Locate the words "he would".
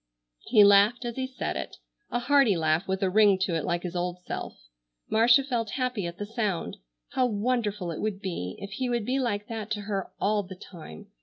8.71-9.05